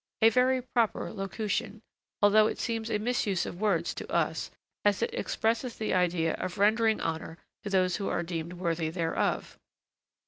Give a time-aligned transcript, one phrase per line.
[0.23, 1.83] A very proper locution,
[2.23, 4.49] although it seems a misuse of words to us,
[4.83, 9.59] as it expresses the idea of rendering honor to those who are deemed worthy thereof.